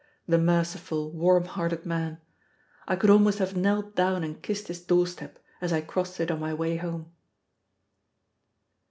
[0.27, 2.17] The merciful, warm hearted man!
[2.87, 6.39] I could almost have knelt down and kissed his doorstep, as I crossed it on
[6.39, 7.11] my way home.